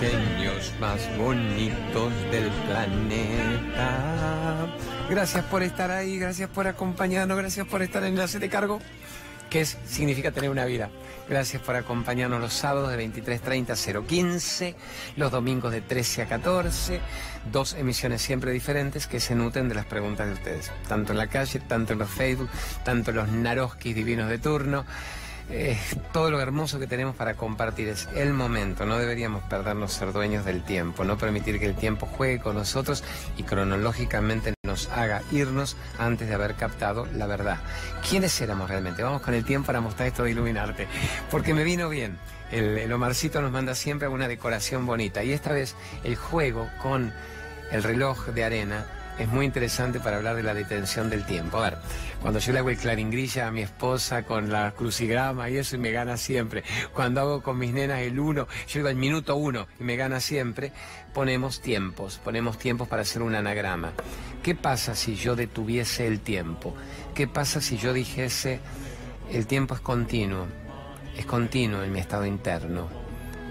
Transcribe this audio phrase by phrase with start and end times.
[0.00, 4.66] genios más bonitos del planeta.
[5.08, 8.80] Gracias por estar ahí, gracias por acompañarnos, gracias por estar en Enlace de Cargo,
[9.50, 10.90] que es, significa tener una vida.
[11.28, 14.74] Gracias por acompañarnos los sábados de 23.30 a 015,
[15.16, 17.00] los domingos de 13 a 14,
[17.50, 21.28] dos emisiones siempre diferentes que se nutren de las preguntas de ustedes, tanto en la
[21.28, 22.50] calle, tanto en los Facebook,
[22.84, 24.84] tanto en los Naroskis divinos de turno.
[26.12, 28.86] Todo lo hermoso que tenemos para compartir es el momento.
[28.86, 33.04] No deberíamos perdernos ser dueños del tiempo, no permitir que el tiempo juegue con nosotros
[33.36, 37.58] y cronológicamente nos haga irnos antes de haber captado la verdad.
[38.08, 39.02] ¿Quiénes éramos realmente?
[39.02, 40.88] Vamos con el tiempo para mostrar esto de iluminarte,
[41.30, 42.16] porque me vino bien.
[42.50, 47.12] El, el Omarcito nos manda siempre alguna decoración bonita y esta vez el juego con
[47.70, 48.86] el reloj de arena
[49.18, 51.58] es muy interesante para hablar de la detención del tiempo.
[51.58, 51.78] A ver,
[52.24, 55.78] cuando yo le hago el claringrilla a mi esposa con la crucigrama y eso y
[55.78, 56.64] me gana siempre.
[56.94, 60.20] Cuando hago con mis nenas el uno, yo digo el minuto uno y me gana
[60.20, 60.72] siempre,
[61.12, 63.92] ponemos tiempos, ponemos tiempos para hacer un anagrama.
[64.42, 66.74] ¿Qué pasa si yo detuviese el tiempo?
[67.14, 68.58] ¿Qué pasa si yo dijese
[69.30, 70.46] el tiempo es continuo?
[71.18, 72.88] Es continuo en mi estado interno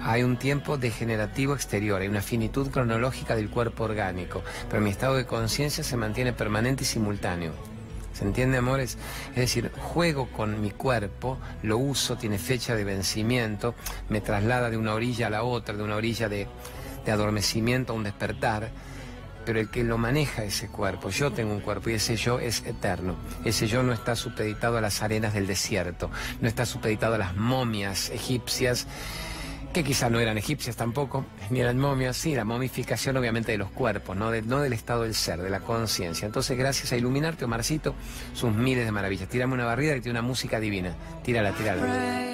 [0.05, 5.15] hay un tiempo degenerativo exterior, hay una finitud cronológica del cuerpo orgánico, pero mi estado
[5.15, 7.53] de conciencia se mantiene permanente y simultáneo.
[8.13, 8.97] ¿Se entiende, amores?
[9.31, 13.73] Es decir, juego con mi cuerpo, lo uso, tiene fecha de vencimiento,
[14.09, 16.47] me traslada de una orilla a la otra, de una orilla de,
[17.05, 18.69] de adormecimiento a un despertar,
[19.45, 22.63] pero el que lo maneja ese cuerpo, yo tengo un cuerpo y ese yo es
[22.65, 23.15] eterno.
[23.43, 27.35] Ese yo no está supeditado a las arenas del desierto, no está supeditado a las
[27.35, 28.87] momias egipcias
[29.73, 33.71] que quizá no eran egipcias tampoco, ni eran momias, sí, la momificación obviamente de los
[33.71, 36.25] cuerpos, no, del estado del ser, de la conciencia.
[36.27, 37.95] Entonces, gracias a iluminarte, Omarcito,
[38.33, 39.27] sus miles de maravillas.
[39.27, 40.95] Tírame una barrida que tiene una música divina.
[41.23, 42.31] Tírala, tírala.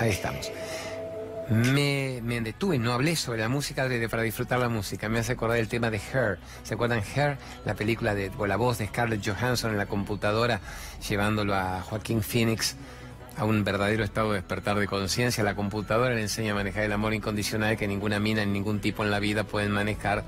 [0.00, 0.50] Ahí estamos.
[1.50, 5.08] Me, me, detuve, no hablé sobre la música de, para disfrutar la música.
[5.08, 6.38] Me hace acordar el tema de Her.
[6.62, 7.38] ¿Se acuerdan Her?
[7.64, 10.60] La película de, o la voz de Scarlett Johansson en la computadora,
[11.08, 12.76] llevándolo a Joaquín Phoenix
[13.36, 15.42] a un verdadero estado de despertar de conciencia.
[15.42, 19.02] La computadora le enseña a manejar el amor incondicional que ninguna mina ni ningún tipo
[19.02, 20.22] en la vida pueden manejar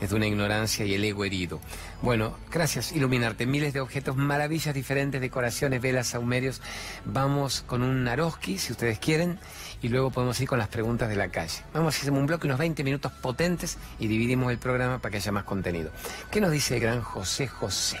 [0.00, 1.60] es de una ignorancia y el ego herido.
[2.02, 3.46] Bueno, gracias, iluminarte.
[3.46, 6.60] Miles de objetos, maravillas diferentes, decoraciones, velas, saumerios.
[7.04, 9.38] Vamos con un Naroski, si ustedes quieren,
[9.82, 11.62] y luego podemos ir con las preguntas de la calle.
[11.72, 15.16] Vamos a hacer un bloque, unos 20 minutos potentes y dividimos el programa para que
[15.18, 15.90] haya más contenido.
[16.30, 17.98] ¿Qué nos dice el gran José José?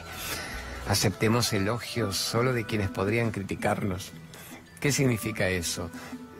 [0.88, 4.12] Aceptemos elogios solo de quienes podrían criticarnos.
[4.80, 5.90] ¿Qué significa eso?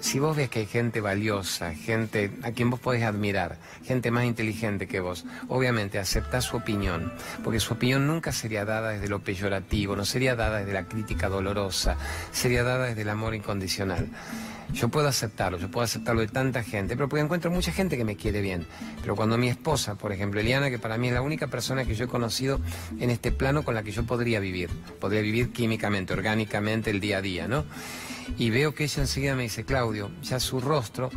[0.00, 4.25] Si vos ves que hay gente valiosa, gente a quien vos podés admirar, gente más
[4.25, 9.20] inteligente que vos, obviamente aceptá su opinión, porque su opinión nunca sería dada desde lo
[9.20, 11.97] peyorativo, no sería dada desde la crítica dolorosa,
[12.32, 14.09] sería dada desde el amor incondicional.
[14.72, 18.04] Yo puedo aceptarlo, yo puedo aceptarlo de tanta gente, pero porque encuentro mucha gente que
[18.04, 18.66] me quiere bien.
[19.00, 21.94] Pero cuando mi esposa, por ejemplo, Eliana, que para mí es la única persona que
[21.94, 22.60] yo he conocido
[23.00, 24.69] en este plano con la que yo podría vivir,
[25.00, 27.65] podría vivir químicamente, orgánicamente, el día a día, ¿no?
[28.37, 31.11] Y veo que ella enseguida me dice, Claudio, ya su rostro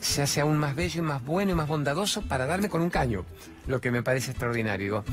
[0.00, 2.90] se hace aún más bello y más bueno y más bondadoso para darme con un
[2.90, 3.24] caño,
[3.66, 5.04] lo que me parece extraordinario.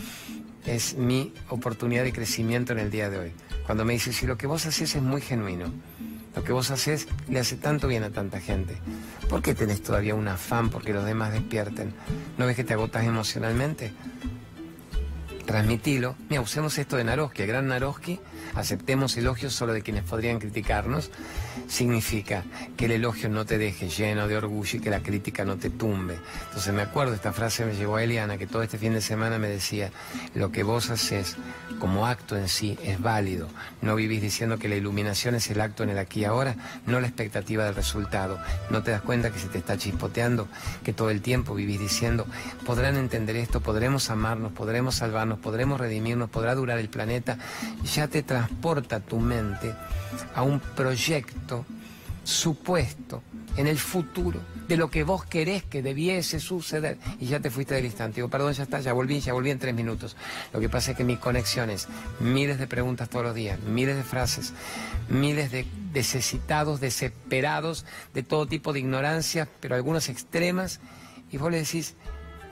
[0.66, 3.32] Es mi oportunidad de crecimiento en el día de hoy.
[3.66, 5.72] Cuando me dice, si lo que vos haces es muy genuino,
[6.36, 8.78] lo que vos haces le hace tanto bien a tanta gente,
[9.30, 11.94] ¿por qué tenés todavía un afán porque los demás despierten?
[12.38, 13.94] ¿No ves que te agotas emocionalmente?
[15.50, 16.16] transmitilo.
[16.30, 18.20] Mira, usemos esto de Naroski, el gran Naroski,
[18.56, 21.12] aceptemos elogios solo de quienes podrían criticarnos,
[21.68, 22.44] significa
[22.78, 25.70] que el elogio no te deje lleno de orgullo y que la crítica no te
[25.70, 26.18] tumbe.
[26.48, 29.38] Entonces me acuerdo, esta frase me llegó a Eliana, que todo este fin de semana
[29.38, 29.92] me decía,
[30.34, 31.38] lo que vos haces
[31.80, 33.48] como acto en sí es válido.
[33.82, 36.56] No vivís diciendo que la iluminación es el acto en el aquí y ahora,
[36.86, 38.40] no la expectativa del resultado.
[38.70, 40.48] No te das cuenta que se te está chispoteando,
[40.84, 42.26] que todo el tiempo vivís diciendo,
[42.66, 47.38] podrán entender esto, podremos amarnos, podremos salvarnos, podremos redimirnos, podrá durar el planeta,
[47.84, 49.74] ya te transporta tu mente
[50.34, 51.66] a un proyecto
[52.24, 53.22] supuesto
[53.58, 57.74] en el futuro de lo que vos querés que debiese suceder y ya te fuiste
[57.74, 58.16] del instante.
[58.18, 60.16] Digo, perdón, ya está, ya volví, ya volví en tres minutos.
[60.53, 61.88] Lo que pasa es que mis conexiones,
[62.20, 64.53] miles de preguntas todos los días, miles de frases,
[65.09, 70.80] miles de necesitados, desesperados, de todo tipo de ignorancia, pero algunas extremas,
[71.32, 71.96] y vos le decís,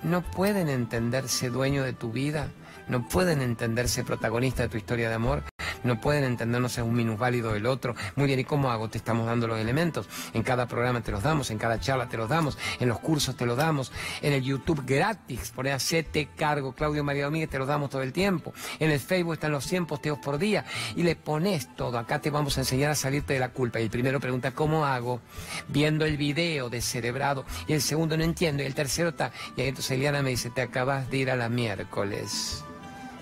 [0.03, 2.49] no pueden entenderse dueño de tu vida
[2.87, 5.43] no pueden entenderse protagonista de tu historia de amor,
[5.83, 7.95] no pueden entendernos en un minusválido del otro.
[8.15, 8.89] Muy bien, ¿y cómo hago?
[8.89, 10.07] Te estamos dando los elementos.
[10.33, 13.35] En cada programa te los damos, en cada charla te los damos, en los cursos
[13.35, 13.91] te los damos,
[14.21, 18.13] en el YouTube gratis, por hacete cargo, Claudio María Domínguez, te los damos todo el
[18.13, 18.53] tiempo.
[18.79, 20.65] En el Facebook están los 100 posteos por día
[20.95, 21.97] y le pones todo.
[21.97, 23.79] Acá te vamos a enseñar a salirte de la culpa.
[23.79, 25.21] Y el primero pregunta, ¿cómo hago?
[25.67, 27.45] Viendo el video de Cerebrado.
[27.67, 28.63] Y el segundo no entiendo.
[28.63, 29.31] Y el tercero está.
[29.55, 32.63] Y ahí entonces Eliana me dice, te acabas de ir a la miércoles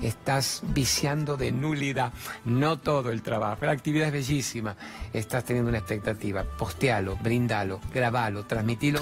[0.02, 2.14] estás viciando de nulidad.
[2.44, 4.76] No todo el trabajo, la actividad es bellísima.
[5.14, 6.44] Estás teniendo una expectativa.
[6.44, 9.02] Postealo, brindalo, grabalo, transmitilo.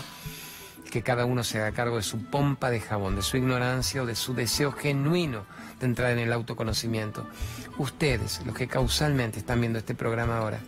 [0.92, 4.06] Que cada uno se haga cargo de su pompa de jabón, de su ignorancia o
[4.06, 5.44] de su deseo genuino
[5.80, 7.25] de entrar en el autoconocimiento.
[7.80, 10.60] Ustedes, los que causalmente están viendo este programa ahora,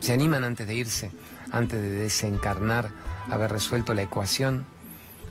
[0.00, 1.10] ¿se animan antes de irse,
[1.52, 2.90] antes de desencarnar,
[3.30, 4.66] haber resuelto la ecuación?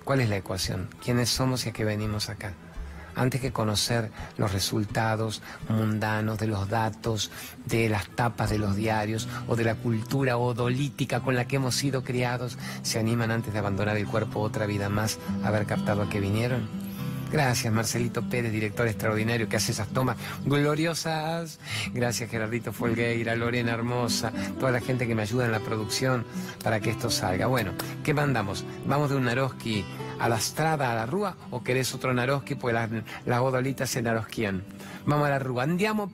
[0.04, 0.90] ¿Cuál es la ecuación?
[1.04, 2.54] ¿Quiénes somos y a qué venimos acá?
[3.16, 7.32] Antes que conocer los resultados mundanos de los datos,
[7.66, 11.76] de las tapas de los diarios o de la cultura odolítica con la que hemos
[11.76, 16.04] sido criados, se animan antes de abandonar el cuerpo otra vida más a haber captado
[16.04, 16.86] a qué vinieron?
[17.32, 20.16] Gracias, Marcelito Pérez, director extraordinario que hace esas tomas
[20.46, 21.60] gloriosas.
[21.94, 26.24] Gracias, Gerardito Folgueira, Lorena Hermosa, toda la gente que me ayuda en la producción
[26.64, 27.48] para que esto salga.
[27.48, 27.72] Bueno,
[28.04, 28.64] ¿qué mandamos?
[28.86, 29.84] ¿Vamos de un Naroski
[30.20, 32.56] a la Strada, a la Rúa, o querés otro Naroski?
[32.56, 32.90] Pues las,
[33.26, 34.64] las godolitas se narosquian.
[35.06, 35.64] Vamos a la Rúa.
[35.64, 36.12] Andiamo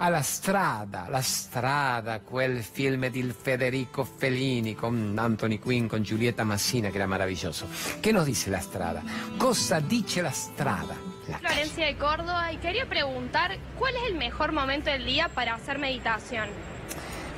[0.00, 6.90] alla strada, la strada, quel film di Federico Fellini con Anthony Quinn, con Giulietta Massina,
[6.90, 7.66] que era maravilloso.
[8.00, 9.02] ¿Qué nos dice la strada?
[9.36, 10.96] Cosa dice la strada?
[11.28, 15.54] La Florencia de Córdoba y quería preguntar, ¿cuál es el mejor momento del día para
[15.54, 16.48] hacer meditación?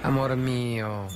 [0.05, 1.09] Amor mío.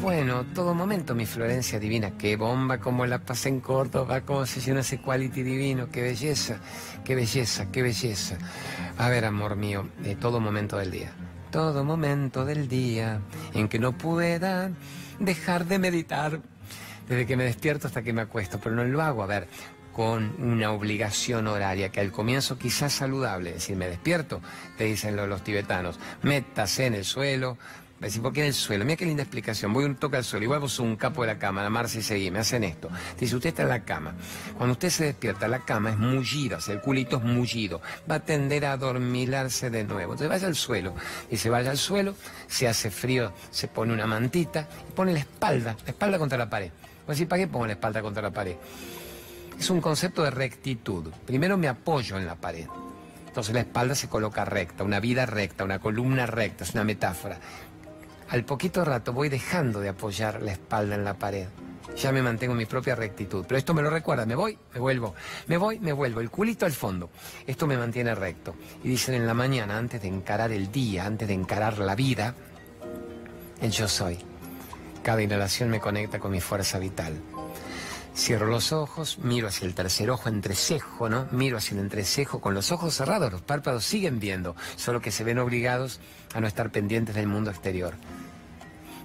[0.00, 4.60] Bueno, todo momento, mi Florencia divina, qué bomba como la pasé en Córdoba, cómo se
[4.60, 6.58] llena ese quality divino, qué belleza,
[7.04, 8.38] qué belleza, qué belleza.
[8.96, 11.12] A ver, amor mío, de todo momento del día.
[11.50, 13.20] Todo momento del día
[13.52, 14.70] en que no pueda
[15.18, 16.40] dejar de meditar,
[17.06, 19.48] desde que me despierto hasta que me acuesto, pero no lo hago, a ver,
[19.92, 24.40] con una obligación horaria que al comienzo quizás saludable, es decir, me despierto,
[24.78, 27.58] te dicen los, los tibetanos, métase en el suelo,
[28.00, 28.86] Decir, ¿por qué en el suelo?
[28.86, 29.74] Mira qué linda explicación.
[29.74, 30.44] Voy un toque al suelo.
[30.44, 32.88] Igual vos un capo de la cama, la Marcia y seguí, me hacen esto.
[33.18, 34.14] Dice, usted está en la cama.
[34.56, 37.82] Cuando usted se despierta, la cama es mullida, o sea, el culito es mullido.
[38.10, 40.12] Va a tender a adormilarse de nuevo.
[40.12, 40.94] Entonces vaya al suelo.
[41.30, 42.14] Y se vaya al suelo,
[42.48, 46.48] se hace frío, se pone una mantita y pone la espalda, la espalda contra la
[46.48, 46.70] pared.
[46.70, 48.56] Voy a decir, ¿para qué pongo la espalda contra la pared?
[49.58, 51.12] Es un concepto de rectitud.
[51.26, 52.66] Primero me apoyo en la pared.
[53.26, 57.38] Entonces la espalda se coloca recta, una vida recta, una columna recta, es una metáfora.
[58.30, 61.48] Al poquito rato voy dejando de apoyar la espalda en la pared.
[61.96, 63.44] Ya me mantengo en mi propia rectitud.
[63.46, 65.16] Pero esto me lo recuerda, me voy, me vuelvo.
[65.48, 66.20] Me voy, me vuelvo.
[66.20, 67.10] El culito al fondo.
[67.44, 68.54] Esto me mantiene recto.
[68.84, 72.36] Y dicen en la mañana, antes de encarar el día, antes de encarar la vida,
[73.60, 74.18] el yo soy.
[75.02, 77.20] Cada inhalación me conecta con mi fuerza vital.
[78.14, 81.26] Cierro los ojos, miro hacia el tercer ojo, entrecejo, ¿no?
[81.30, 85.24] Miro hacia el entrecejo con los ojos cerrados, los párpados siguen viendo, solo que se
[85.24, 86.00] ven obligados
[86.34, 87.94] a no estar pendientes del mundo exterior.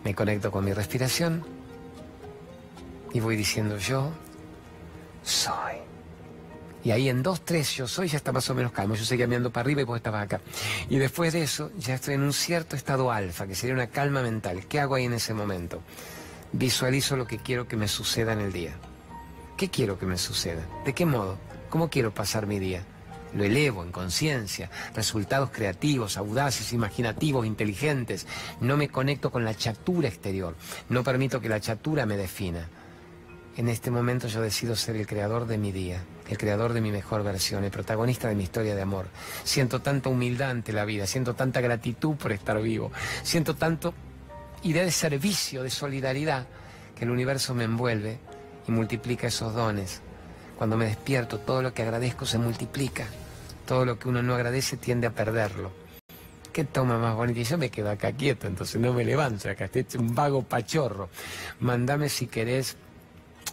[0.05, 1.43] Me conecto con mi respiración
[3.11, 4.11] y voy diciendo yo
[5.23, 5.73] soy.
[6.83, 8.93] Y ahí en dos, tres, yo soy, ya está más o menos calmo.
[8.93, 10.41] Yo seguía mirando para arriba y vos estabas acá.
[10.87, 14.21] Y después de eso, ya estoy en un cierto estado alfa, que sería una calma
[14.21, 14.67] mental.
[14.67, 15.81] ¿Qué hago ahí en ese momento?
[16.51, 18.75] Visualizo lo que quiero que me suceda en el día.
[19.57, 20.61] ¿Qué quiero que me suceda?
[20.85, 21.39] ¿De qué modo?
[21.71, 22.83] ¿Cómo quiero pasar mi día?
[23.35, 28.25] Lo elevo en conciencia, resultados creativos, audaces, imaginativos, inteligentes.
[28.61, 30.55] No me conecto con la chatura exterior,
[30.89, 32.67] no permito que la chatura me defina.
[33.57, 36.91] En este momento yo decido ser el creador de mi día, el creador de mi
[36.91, 39.07] mejor versión, el protagonista de mi historia de amor.
[39.43, 42.91] Siento tanta humildad ante la vida, siento tanta gratitud por estar vivo,
[43.23, 43.93] siento tanto
[44.63, 46.47] idea de servicio, de solidaridad,
[46.95, 48.17] que el universo me envuelve
[48.67, 50.01] y multiplica esos dones.
[50.57, 53.05] Cuando me despierto, todo lo que agradezco se multiplica.
[53.65, 55.71] Todo lo que uno no agradece tiende a perderlo.
[56.53, 57.39] ¿Qué toma más bonita?
[57.39, 61.09] Y yo me quedo acá quieto, entonces no me levanto acá, estoy un vago pachorro.
[61.59, 62.77] Mándame si querés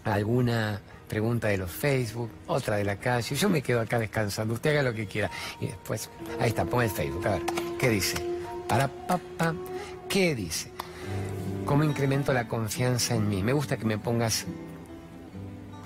[0.04, 3.34] alguna pregunta de los Facebook, otra de la calle.
[3.34, 5.30] Yo me quedo acá descansando, usted haga lo que quiera.
[5.60, 7.42] Y después, ahí está, pon el Facebook, a ver,
[7.78, 8.16] ¿qué dice?
[8.68, 9.54] Para papá,
[10.08, 10.70] ¿qué dice?
[11.64, 13.42] ¿Cómo incremento la confianza en mí?
[13.42, 14.46] Me gusta que me pongas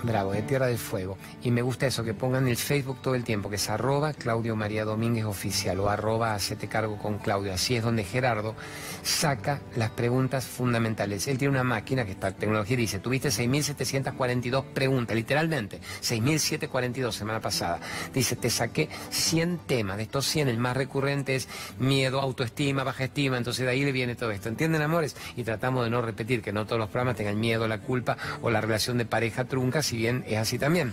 [0.06, 1.18] Bravo, de Tierra del Fuego.
[1.42, 4.56] Y me gusta eso, que pongan el Facebook todo el tiempo, que es arroba Claudio
[4.56, 7.52] María Domínguez Oficial o arroba Hacete Cargo con Claudio.
[7.52, 8.54] Así es donde Gerardo
[9.02, 11.26] saca las preguntas fundamentales.
[11.28, 17.40] Él tiene una máquina que está tecnología y dice, tuviste 6.742 preguntas, literalmente, 6.742 semana
[17.40, 17.80] pasada.
[18.14, 21.48] Dice, te saqué 100 temas, de estos 100 el más recurrente es
[21.78, 24.48] miedo, autoestima, baja estima, entonces de ahí le viene todo esto.
[24.48, 25.16] ¿Entienden, amores?
[25.36, 28.50] Y tratamos de no repetir, que no todos los programas tengan miedo, la culpa o
[28.50, 30.92] la relación de pareja trunca, si bien es así también.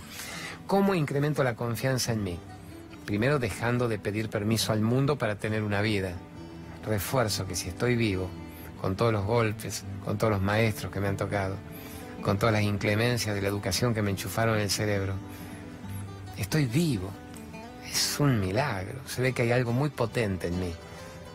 [0.66, 2.38] ¿Cómo incremento la confianza en mí?
[3.04, 6.12] Primero dejando de pedir permiso al mundo para tener una vida.
[6.86, 8.30] Refuerzo que si estoy vivo,
[8.80, 11.56] con todos los golpes, con todos los maestros que me han tocado,
[12.22, 15.14] con todas las inclemencias de la educación que me enchufaron en el cerebro,
[16.38, 17.10] estoy vivo.
[17.90, 18.98] Es un milagro.
[19.06, 20.72] Se ve que hay algo muy potente en mí.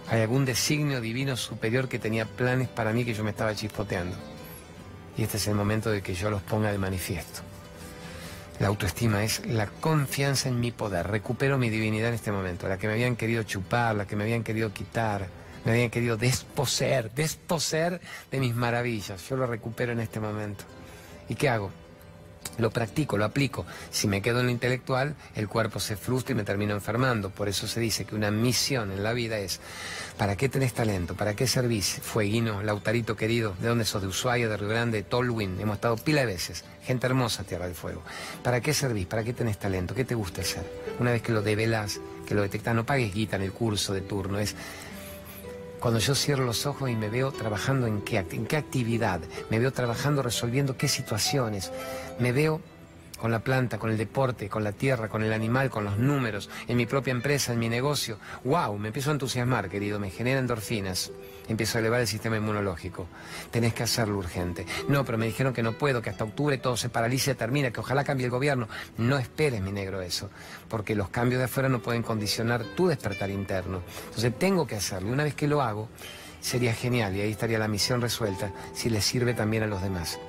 [0.10, 4.16] Hay algún designio divino superior que tenía planes para mí que yo me estaba chispoteando.
[5.18, 7.49] Y este es el momento de que yo los ponga de manifiesto.
[8.60, 11.08] La autoestima es la confianza en mi poder.
[11.08, 12.68] Recupero mi divinidad en este momento.
[12.68, 15.28] La que me habían querido chupar, la que me habían querido quitar,
[15.64, 19.28] me habían querido desposeer, desposeer de mis maravillas.
[19.30, 20.66] Yo lo recupero en este momento.
[21.30, 21.72] ¿Y qué hago?
[22.60, 23.66] Lo practico, lo aplico.
[23.90, 27.30] Si me quedo en lo intelectual, el cuerpo se frustra y me termino enfermando.
[27.30, 29.60] Por eso se dice que una misión en la vida es,
[30.18, 31.16] ¿para qué tenés talento?
[31.16, 32.00] ¿Para qué servís?
[32.02, 34.02] Fueguino, Lautarito querido, ¿de dónde sos?
[34.02, 35.60] De Ushuaia, de Río Grande, de Tolwyn.
[35.60, 36.66] Hemos estado pila de veces.
[36.84, 38.02] Gente hermosa, Tierra del Fuego.
[38.44, 39.06] ¿Para qué servís?
[39.06, 39.96] ¿Para qué tenés talento?
[39.96, 40.64] ¿Qué te gusta hacer?
[41.00, 44.02] Una vez que lo develas, que lo detectas, no pagues guita en el curso de
[44.02, 44.40] turno.
[44.40, 44.56] Es
[45.80, 49.60] cuando yo cierro los ojos y me veo trabajando en qué, en qué actividad, me
[49.60, 51.72] veo trabajando resolviendo qué situaciones,
[52.20, 52.62] me veo
[53.20, 56.50] con la planta, con el deporte, con la tierra, con el animal, con los números,
[56.68, 58.18] en mi propia empresa, en mi negocio.
[58.44, 58.78] ¡Wow!
[58.80, 61.12] Me empiezo a entusiasmar, querido, me genera endorfinas.
[61.48, 63.08] Empiezo a elevar el sistema inmunológico.
[63.52, 64.66] Tenés que hacerlo urgente.
[64.88, 67.80] No, pero me dijeron que no puedo, que hasta octubre todo se paralice, termina, que
[67.80, 68.68] ojalá cambie el gobierno.
[68.98, 70.30] No esperes, mi negro, eso,
[70.68, 73.82] porque los cambios de afuera no pueden condicionar tu despertar interno.
[74.06, 75.12] Entonces tengo que hacerlo.
[75.12, 75.90] Una vez que lo hago,
[76.40, 80.20] sería genial y ahí estaría la misión resuelta si le sirve también a los demás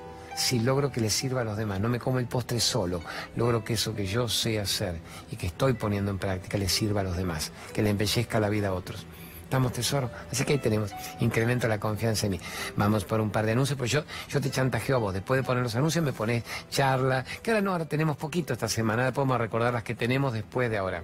[0.40, 1.80] si logro que le sirva a los demás.
[1.80, 3.02] No me como el postre solo,
[3.37, 7.02] logro que eso que yo sé hacer y que estoy poniendo en práctica le sirva
[7.02, 9.06] a los demás, que le embellezca la vida a otros.
[9.44, 10.09] Estamos tesoro.
[10.30, 10.92] Así que ahí tenemos.
[11.18, 12.40] Incremento la confianza en mí.
[12.76, 15.12] Vamos por un par de anuncios, pues yo, yo te chantajeo a vos.
[15.12, 17.25] Después de poner los anuncios me pones charla.
[17.42, 19.11] Que ahora no, ahora tenemos poquito esta semana.
[19.11, 21.02] Podemos recordar las que tenemos después de ahora.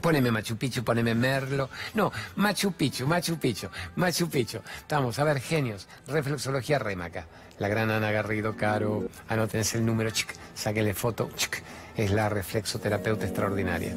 [0.00, 1.70] Poneme Machu Picchu, poneme Merlo.
[1.94, 4.58] No, Machu Picchu, Machu Picchu, Machu Picchu.
[4.78, 5.86] Estamos, a ver, genios.
[6.06, 7.26] Reflexología Remaca.
[7.58, 9.08] La gran Ana Garrido Caro.
[9.28, 11.30] Anótense el número, chic, sáquenle foto.
[11.36, 11.62] Chic,
[11.96, 13.94] es la reflexoterapeuta extraordinaria.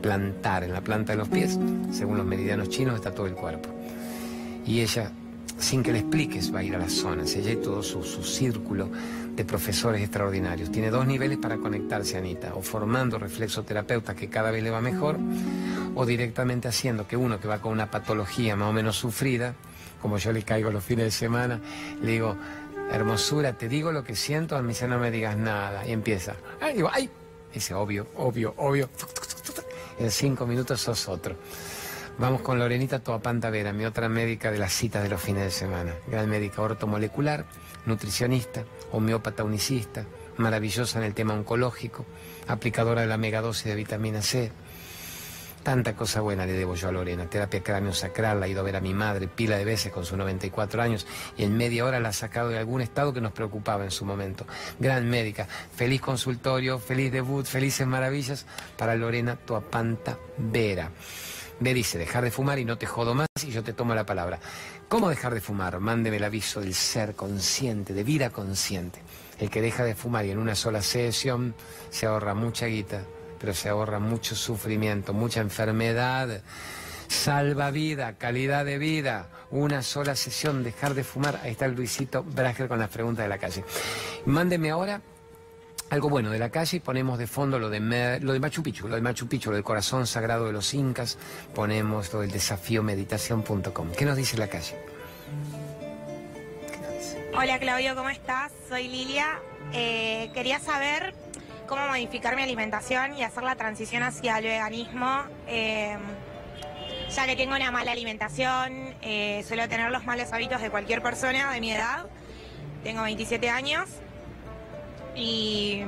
[0.00, 1.58] Plantar en la planta de los pies,
[1.92, 3.68] según los meridianos chinos, está todo el cuerpo.
[4.64, 5.10] Y ella,
[5.58, 7.34] sin que le expliques, va a ir a las zonas.
[7.34, 8.88] Ella y todo su, su círculo
[9.40, 10.70] de profesores extraordinarios.
[10.70, 15.18] Tiene dos niveles para conectarse, Anita, o formando reflexoterapeutas que cada vez le va mejor,
[15.94, 19.54] o directamente haciendo que uno que va con una patología más o menos sufrida,
[20.02, 21.58] como yo le caigo los fines de semana,
[22.02, 22.36] le digo,
[22.92, 25.86] hermosura, te digo lo que siento, a mí se no me digas nada.
[25.86, 26.90] Y empieza, ay, digo,
[27.52, 28.90] ese obvio, obvio, obvio.
[29.98, 31.36] En cinco minutos sos otro.
[32.18, 35.50] Vamos con Lorenita Toapanta Vera, mi otra médica de las citas de los fines de
[35.50, 35.94] semana.
[36.08, 37.46] Gran médica ortomolecular,
[37.86, 40.04] nutricionista, homeópata unicista,
[40.36, 42.04] maravillosa en el tema oncológico,
[42.48, 44.50] aplicadora de la megadosis de vitamina C.
[45.62, 47.28] Tanta cosa buena le debo yo a Lorena.
[47.28, 50.06] Terapia cráneo sacral, la ha ido a ver a mi madre pila de veces con
[50.06, 51.06] sus 94 años
[51.36, 54.06] y en media hora la ha sacado de algún estado que nos preocupaba en su
[54.06, 54.46] momento.
[54.78, 58.46] Gran médica, feliz consultorio, feliz debut, felices maravillas
[58.78, 60.90] para Lorena Toapanta Vera.
[61.60, 64.06] Me dice, dejar de fumar y no te jodo más y yo te tomo la
[64.06, 64.40] palabra.
[64.88, 65.78] ¿Cómo dejar de fumar?
[65.78, 69.02] Mándeme el aviso del ser consciente, de vida consciente.
[69.38, 71.54] El que deja de fumar y en una sola sesión
[71.90, 73.02] se ahorra mucha guita,
[73.38, 76.42] pero se ahorra mucho sufrimiento, mucha enfermedad.
[77.08, 79.28] Salva vida, calidad de vida.
[79.50, 81.40] Una sola sesión, dejar de fumar.
[81.42, 83.64] Ahí está el Luisito Brager con las preguntas de la calle.
[84.24, 85.02] Mándeme ahora
[85.90, 88.88] algo bueno de la calle y ponemos de fondo lo de, lo de Machu Picchu,
[88.88, 91.18] lo de Machu Picchu, lo del corazón sagrado de los incas,
[91.54, 93.92] ponemos lo del desafío meditación.com.
[93.92, 94.76] ¿Qué nos dice la calle?
[97.34, 98.52] Hola Claudio, ¿cómo estás?
[98.68, 99.40] Soy Lilia.
[99.72, 101.14] Eh, quería saber
[101.66, 105.24] cómo modificar mi alimentación y hacer la transición hacia el veganismo.
[105.48, 105.96] Eh,
[107.14, 111.52] ya que tengo una mala alimentación, eh, suelo tener los malos hábitos de cualquier persona
[111.52, 112.06] de mi edad.
[112.84, 113.88] Tengo 27 años
[115.20, 115.82] y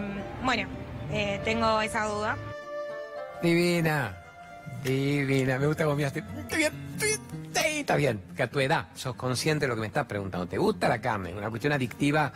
[0.44, 0.68] bueno,
[1.10, 2.36] eh, tengo esa duda.
[3.42, 4.16] Divina,
[4.84, 6.22] divina, me gusta cómo miraste.
[6.42, 6.72] Está bien,
[7.80, 10.46] está bien, que a tu edad sos consciente de lo que me estás preguntando.
[10.46, 11.34] ¿Te gusta la carne?
[11.34, 12.32] Una cuestión adictiva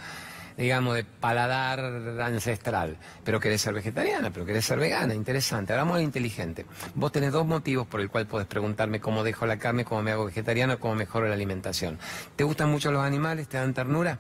[0.57, 1.81] digamos, de paladar
[2.21, 5.73] ancestral, pero querés ser vegetariana, pero querés ser vegana, interesante.
[5.73, 6.67] Hagamos inteligente.
[6.95, 10.13] Vos tenés dos motivos por el cual podés preguntarme cómo dejo la carne, cómo me
[10.13, 11.99] hago vegetariana, cómo mejoro la alimentación.
[12.37, 13.49] ¿Te gustan mucho los animales?
[13.49, 14.19] ¿Te dan ternura?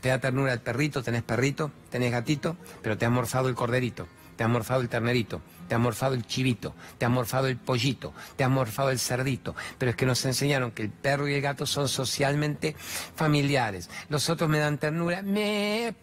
[0.00, 1.02] ¿Te da ternura el perrito?
[1.02, 1.70] ¿Tenés perrito?
[1.90, 2.56] ¿Tenés gatito?
[2.82, 6.26] Pero te ha morfado el corderito, te ha morfado el ternerito te ha morfado el
[6.26, 9.54] chivito, te ha morfado el pollito, te ha morfado el cerdito.
[9.78, 12.76] Pero es que nos enseñaron que el perro y el gato son socialmente
[13.14, 13.90] familiares.
[14.08, 15.94] Los otros me dan ternura, me...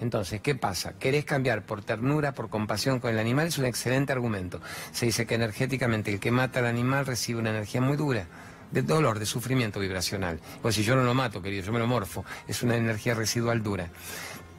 [0.00, 0.92] Entonces, ¿qué pasa?
[0.92, 3.48] ¿Querés cambiar por ternura, por compasión con el animal?
[3.48, 4.60] Es un excelente argumento.
[4.92, 8.28] Se dice que energéticamente el que mata al animal recibe una energía muy dura
[8.70, 10.40] de dolor, de sufrimiento vibracional.
[10.62, 13.62] Pues si yo no lo mato, querido, yo me lo morfo, es una energía residual
[13.62, 13.88] dura.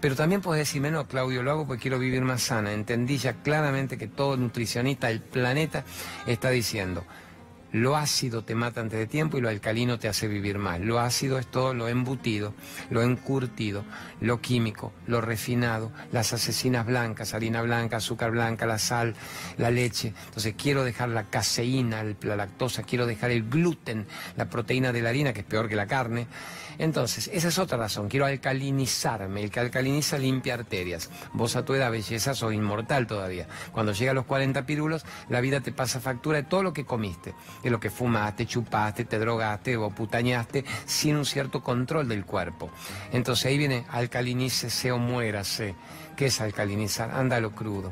[0.01, 2.73] Pero también puedes decirme, no, Claudio, lo hago porque quiero vivir más sana.
[2.73, 5.83] Entendí ya claramente que todo nutricionista del planeta
[6.25, 7.03] está diciendo,
[7.71, 10.79] lo ácido te mata antes de tiempo y lo alcalino te hace vivir más.
[10.79, 12.53] Lo ácido es todo lo embutido,
[12.89, 13.83] lo encurtido,
[14.21, 19.15] lo químico, lo refinado, las asesinas blancas, harina blanca, azúcar blanca, la sal,
[19.57, 20.13] la leche.
[20.25, 25.09] Entonces quiero dejar la caseína, la lactosa, quiero dejar el gluten, la proteína de la
[25.09, 26.27] harina, que es peor que la carne.
[26.79, 28.07] Entonces, esa es otra razón.
[28.07, 29.43] Quiero alcalinizarme.
[29.43, 31.09] El que alcaliniza limpia arterias.
[31.33, 33.48] Vos a tu edad, belleza, sos inmortal todavía.
[33.74, 36.86] Cuando llega a los 40 pirulos, la vida te pasa factura de todo lo que
[36.86, 37.36] comiste.
[37.62, 42.71] De lo que fumaste, chupaste, te drogaste o putañaste sin un cierto control del cuerpo.
[43.12, 45.75] Entonces ahí viene alcalinícese o muérase.
[46.15, 47.12] ¿Qué es alcalinizar?
[47.12, 47.91] Ándalo crudo.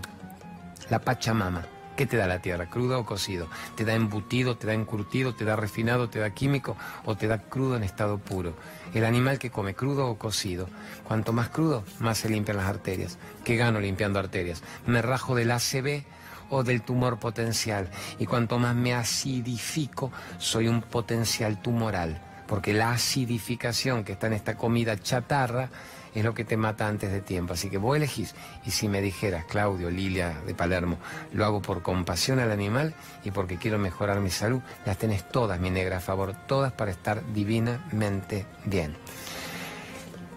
[0.90, 1.77] La Pachamama.
[1.98, 2.70] ¿Qué te da la tierra?
[2.70, 3.48] ¿Crudo o cocido?
[3.76, 7.42] ¿Te da embutido, te da encurtido, te da refinado, te da químico o te da
[7.42, 8.54] crudo en estado puro?
[8.94, 10.70] El animal que come crudo o cocido.
[11.06, 13.18] Cuanto más crudo, más se limpian las arterias.
[13.44, 14.62] ¿Qué gano limpiando arterias?
[14.86, 16.04] Me rajo del ACV
[16.52, 17.90] o del tumor potencial.
[18.20, 22.22] Y cuanto más me acidifico, soy un potencial tumoral.
[22.46, 25.72] Porque la acidificación que está en esta comida chatarra
[26.20, 27.54] es lo que te mata antes de tiempo.
[27.54, 28.34] Así que vos elegís.
[28.66, 30.98] Y si me dijeras, Claudio, Lilia de Palermo,
[31.34, 32.94] lo hago por compasión al animal
[33.24, 36.92] y porque quiero mejorar mi salud, las tenés todas, mi negra, a favor, todas para
[36.92, 38.96] estar divinamente bien.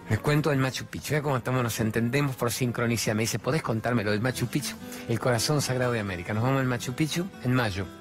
[0.09, 3.15] Les cuento del Machu Picchu, ya como estamos, nos entendemos por sincronicidad.
[3.15, 4.75] Me dice, ¿podés contarme lo del Machu Picchu?
[5.07, 6.33] El corazón sagrado de América.
[6.33, 8.00] Nos vamos al Machu Picchu en mayo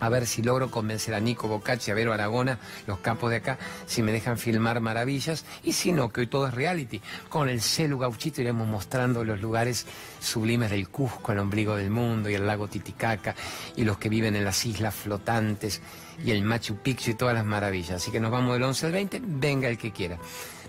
[0.00, 3.58] a ver si logro convencer a Nico Bocacci, a Vero Aragona, los capos de acá,
[3.86, 7.00] si me dejan filmar maravillas, y si no, que hoy todo es reality.
[7.28, 9.86] Con el celu gauchito iremos mostrando los lugares
[10.20, 13.34] sublimes del Cusco, el ombligo del mundo, y el lago Titicaca,
[13.76, 15.80] y los que viven en las islas flotantes,
[16.24, 18.02] y el Machu Picchu y todas las maravillas.
[18.02, 20.18] Así que nos vamos del 11 al 20, venga el que quiera.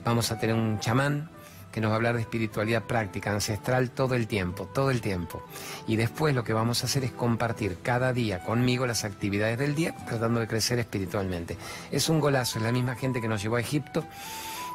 [0.04, 1.30] Vamos a tener un chamán,
[1.72, 5.44] que nos va a hablar de espiritualidad práctica, ancestral, todo el tiempo, todo el tiempo.
[5.88, 9.76] Y después lo que vamos a hacer es compartir cada día conmigo las actividades del
[9.76, 11.58] día, tratando de crecer espiritualmente.
[11.92, 14.06] Es un golazo, es la misma gente que nos llevó a Egipto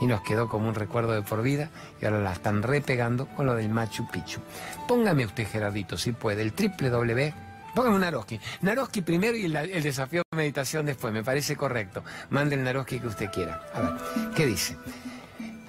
[0.00, 3.46] y nos quedó como un recuerdo de por vida y ahora la están repegando con
[3.46, 4.40] lo del Machu Picchu.
[4.88, 7.34] Póngame usted, Gerardito, si puede, el triple W.
[7.74, 8.40] Póngame un Naroski.
[8.62, 11.12] Naroski primero y el desafío de meditación después.
[11.12, 12.04] Me parece correcto.
[12.30, 13.62] Mande el Naroski que usted quiera.
[13.74, 13.92] A ver,
[14.36, 14.76] ¿qué dice?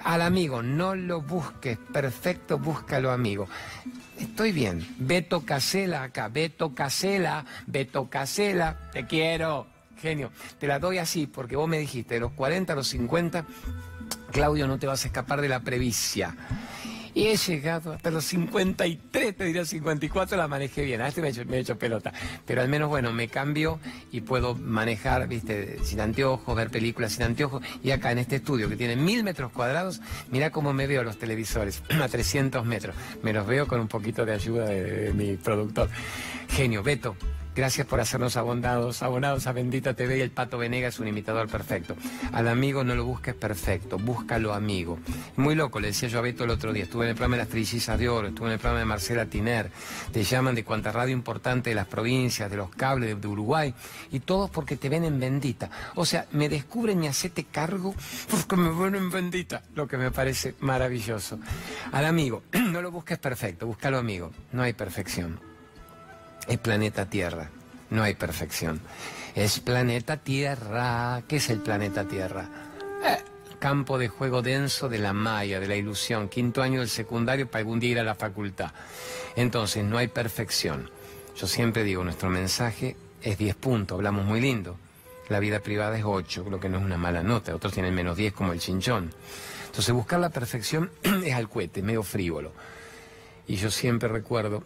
[0.04, 3.48] Al amigo, no lo busques, perfecto, búscalo amigo.
[4.18, 4.86] Estoy bien.
[4.98, 9.66] Beto Casela acá, Beto Casela, Beto Casela, te quiero.
[10.00, 13.46] Genio, te la doy así porque vos me dijiste, de los 40 a los 50,
[14.30, 16.36] Claudio, no te vas a escapar de la previcia.
[17.16, 21.00] Y he llegado hasta los 53, te diría 54, la manejé bien.
[21.00, 22.12] A este me he, hecho, pelota.
[22.44, 23.80] Pero al menos, bueno, me cambio
[24.12, 27.62] y puedo manejar, viste, sin anteojos, ver películas sin anteojos.
[27.82, 31.16] Y acá en este estudio, que tiene mil metros cuadrados, mira cómo me veo los
[31.16, 32.94] televisores, a 300 metros.
[33.22, 35.88] Me los veo con un poquito de ayuda de mi productor.
[36.50, 37.16] Genio, Beto,
[37.56, 41.48] Gracias por hacernos abonados, abonados a Bendita TV y el Pato Venega es un imitador
[41.48, 41.96] perfecto.
[42.32, 44.98] Al amigo no lo busques perfecto, búscalo amigo.
[45.36, 47.44] Muy loco, le decía yo a Beto el otro día, estuve en el programa de
[47.44, 49.70] las Trillizas de Oro, estuve en el programa de Marcela Tiner,
[50.12, 53.72] te llaman de cuanta radio importante de las provincias, de los cables de, Uruguay,
[54.12, 55.70] y todos porque te ven en Bendita.
[55.94, 57.94] O sea, me descubren y hacete cargo
[58.30, 61.38] porque me ven en Bendita, lo que me parece maravilloso.
[61.90, 65.45] Al amigo, no lo busques perfecto, búscalo amigo, no hay perfección
[66.46, 67.50] es planeta Tierra.
[67.90, 68.80] No hay perfección.
[69.34, 71.22] Es planeta Tierra.
[71.28, 72.48] ¿Qué es el planeta Tierra?
[73.04, 73.18] Eh,
[73.58, 76.28] campo de juego denso de la maya, de la ilusión.
[76.28, 78.72] Quinto año del secundario para algún día ir a la facultad.
[79.36, 80.90] Entonces, no hay perfección.
[81.36, 84.78] Yo siempre digo, nuestro mensaje es 10 puntos, hablamos muy lindo.
[85.28, 87.54] La vida privada es 8, lo que no es una mala nota.
[87.54, 89.10] Otros tienen menos 10 como el chinchón.
[89.66, 92.52] Entonces, buscar la perfección es al cohete, medio frívolo.
[93.48, 94.62] Y yo siempre recuerdo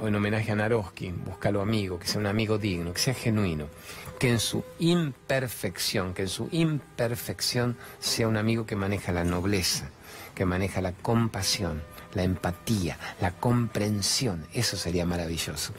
[0.00, 3.66] o en homenaje a Naroski, búscalo amigo, que sea un amigo digno, que sea genuino,
[4.18, 9.90] que en su imperfección, que en su imperfección sea un amigo que maneja la nobleza,
[10.34, 11.82] que maneja la compasión,
[12.14, 14.46] la empatía, la comprensión.
[14.52, 15.72] Eso sería maravilloso.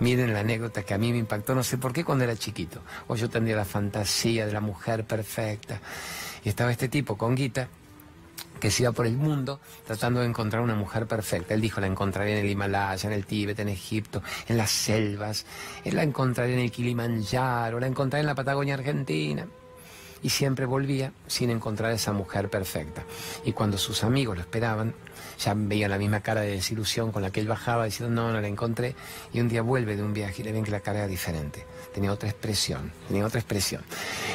[0.00, 2.80] Miren la anécdota que a mí me impactó, no sé por qué cuando era chiquito.
[3.08, 5.80] O yo tendría la fantasía de la mujer perfecta.
[6.44, 7.68] Y estaba este tipo con guita
[8.60, 11.54] que se iba por el mundo tratando de encontrar una mujer perfecta.
[11.54, 15.46] Él dijo, la encontraré en el Himalaya, en el Tíbet, en Egipto, en las selvas,
[15.84, 19.46] él la encontraré en el Kilimanjaro, la encontraré en la Patagonia Argentina.
[20.22, 23.04] Y siempre volvía sin encontrar esa mujer perfecta.
[23.44, 24.94] Y cuando sus amigos lo esperaban,
[25.38, 28.40] ya veían la misma cara de desilusión con la que él bajaba, diciendo, no, no
[28.40, 28.96] la encontré.
[29.32, 31.66] Y un día vuelve de un viaje y le ven que la cara era diferente.
[31.94, 33.82] Tenía otra expresión, tenía otra expresión.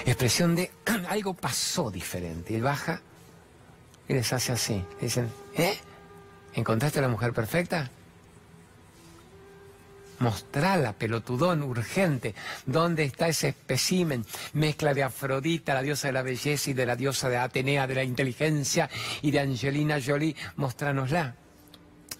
[0.05, 0.71] Expresión de
[1.10, 2.55] algo pasó diferente.
[2.55, 3.01] Él baja
[4.12, 4.84] y les hace así.
[5.00, 5.74] dicen, ¿eh?
[6.54, 7.89] ¿Encontraste a la mujer perfecta?
[10.19, 12.36] Mostrala, pelotudón, urgente.
[12.65, 14.26] ¿Dónde está ese espécimen?
[14.52, 17.95] Mezcla de Afrodita, la diosa de la belleza, y de la diosa de Atenea, de
[17.95, 18.89] la inteligencia,
[19.21, 20.36] y de Angelina Jolie.
[20.58, 21.36] Mostránosla.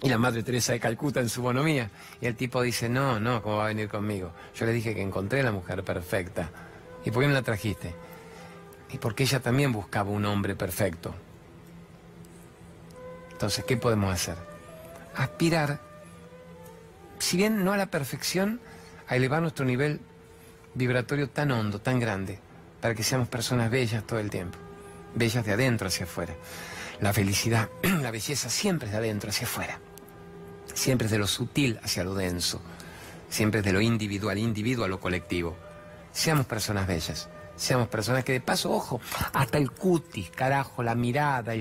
[0.02, 1.90] Y la Madre Teresa de Calcuta en su bonomía.
[2.22, 4.32] Y el tipo dice, no, no, ¿cómo va a venir conmigo?
[4.56, 6.48] Yo le dije que encontré la mujer perfecta.
[7.04, 7.94] ¿Y por qué no la trajiste?
[8.90, 11.14] Y porque ella también buscaba un hombre perfecto.
[13.42, 14.36] Entonces, ¿qué podemos hacer?
[15.16, 15.80] Aspirar
[17.18, 18.60] si bien no a la perfección,
[19.08, 19.98] a elevar nuestro nivel
[20.74, 22.38] vibratorio tan hondo, tan grande,
[22.80, 24.58] para que seamos personas bellas todo el tiempo,
[25.16, 26.36] bellas de adentro hacia afuera.
[27.00, 29.80] La felicidad, la belleza siempre es de adentro hacia afuera,
[30.72, 32.62] siempre es de lo sutil hacia lo denso,
[33.28, 35.56] siempre es de lo individual, individual a lo colectivo.
[36.12, 39.00] Seamos personas bellas, seamos personas que de paso, ojo,
[39.32, 41.56] hasta el cutis, carajo, la mirada,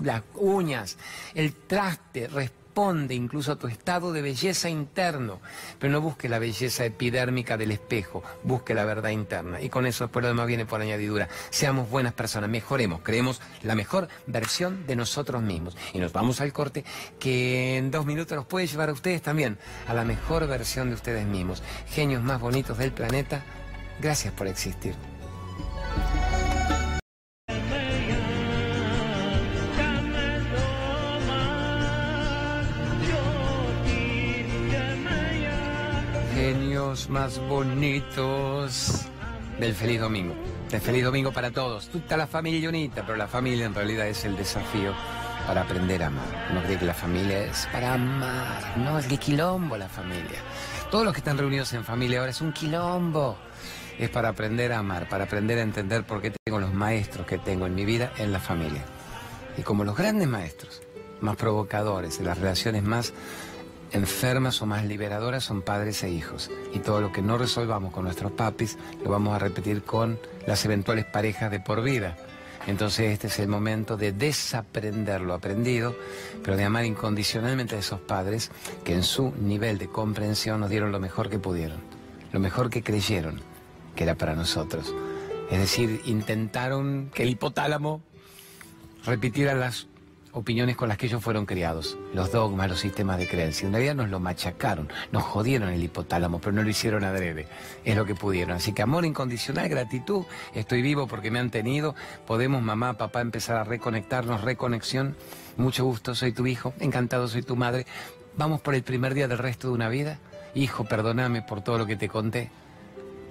[0.00, 0.96] las uñas,
[1.34, 5.40] el traste, responde incluso a tu estado de belleza interno,
[5.78, 9.60] pero no busque la belleza epidérmica del espejo, busque la verdad interna.
[9.60, 11.28] Y con eso después lo demás viene por añadidura.
[11.50, 15.76] Seamos buenas personas, mejoremos, creemos la mejor versión de nosotros mismos.
[15.92, 16.84] Y nos vamos al corte
[17.20, 20.96] que en dos minutos nos puede llevar a ustedes también a la mejor versión de
[20.96, 21.62] ustedes mismos.
[21.88, 23.44] Genios más bonitos del planeta,
[24.00, 25.13] gracias por existir.
[36.34, 39.06] Genios más bonitos
[39.60, 40.34] del feliz domingo.
[40.68, 41.88] Del feliz domingo para todos.
[41.88, 44.92] Toda la familia unita, pero la familia en realidad es el desafío
[45.46, 46.50] para aprender a amar.
[46.52, 48.76] No cree que la familia es para amar.
[48.76, 50.40] No, es que quilombo la familia.
[50.90, 53.36] Todos los que están reunidos en familia ahora es un quilombo.
[53.96, 57.38] Es para aprender a amar, para aprender a entender por qué tengo los maestros que
[57.38, 58.82] tengo en mi vida en la familia.
[59.56, 60.82] Y como los grandes maestros,
[61.20, 63.12] más provocadores, en las relaciones más
[63.94, 66.50] enfermas o más liberadoras son padres e hijos.
[66.74, 70.64] Y todo lo que no resolvamos con nuestros papis lo vamos a repetir con las
[70.64, 72.16] eventuales parejas de por vida.
[72.66, 75.94] Entonces este es el momento de desaprender lo aprendido,
[76.42, 78.50] pero de amar incondicionalmente a esos padres
[78.84, 81.78] que en su nivel de comprensión nos dieron lo mejor que pudieron,
[82.32, 83.40] lo mejor que creyeron
[83.94, 84.94] que era para nosotros.
[85.50, 88.00] Es decir, intentaron que el hipotálamo
[89.04, 89.86] repitiera las
[90.34, 93.66] opiniones con las que ellos fueron criados, los dogmas, los sistemas de creencia.
[93.66, 97.46] En realidad nos lo machacaron, nos jodieron el hipotálamo, pero no lo hicieron adrede,
[97.84, 98.56] es lo que pudieron.
[98.56, 101.94] Así que amor incondicional, gratitud, estoy vivo porque me han tenido,
[102.26, 105.16] podemos mamá, papá empezar a reconectarnos, reconexión,
[105.56, 107.86] mucho gusto, soy tu hijo, encantado, soy tu madre.
[108.36, 110.18] Vamos por el primer día del resto de una vida.
[110.56, 112.50] Hijo, perdóname por todo lo que te conté.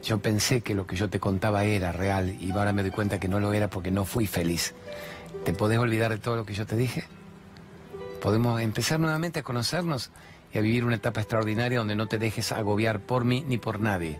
[0.03, 3.21] Yo pensé que lo que yo te contaba era real y ahora me doy cuenta
[3.21, 4.73] que no lo era porque no fui feliz.
[5.45, 7.05] ¿Te podés olvidar de todo lo que yo te dije?
[8.21, 10.11] Podemos empezar nuevamente a conocernos
[10.53, 13.79] y a vivir una etapa extraordinaria donde no te dejes agobiar por mí ni por
[13.79, 14.19] nadie.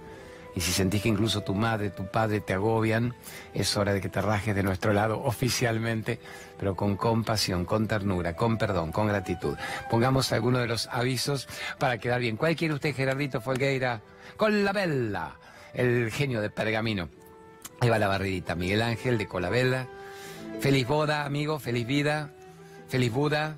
[0.56, 3.14] Y si sentís que incluso tu madre, tu padre te agobian,
[3.54, 6.18] es hora de que te rajes de nuestro lado oficialmente,
[6.58, 9.58] pero con compasión, con ternura, con perdón, con gratitud.
[9.90, 12.38] Pongamos algunos de los avisos para quedar bien.
[12.38, 14.02] ¿Cuál quiere usted, Gerardito Folgueira?
[14.38, 15.34] Con la Bella,
[15.74, 17.10] el genio de Pergamino.
[17.80, 18.56] Ahí va la barridita.
[18.56, 19.88] Miguel Ángel de Colabella.
[20.60, 22.32] Feliz boda, amigo, feliz vida,
[22.88, 23.58] feliz Buda,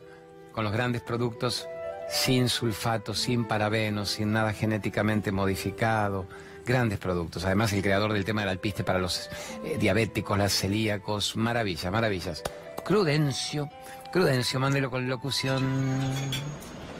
[0.53, 1.67] con los grandes productos
[2.09, 6.27] sin sulfato, sin parabenos, sin nada genéticamente modificado.
[6.65, 7.45] Grandes productos.
[7.45, 9.29] Además, el creador del tema del alpiste para los
[9.63, 11.35] eh, diabéticos, los celíacos.
[11.35, 12.41] Maravillas, maravillas.
[12.83, 13.69] Crudencio.
[14.11, 15.63] Crudencio, mándelo con locución.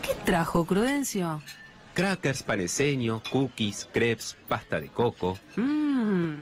[0.04, 1.42] ¿Qué trajo Crudencio?
[1.96, 5.40] Crackers, paneseño, cookies, crepes, pasta de coco.
[5.56, 6.36] Mmm.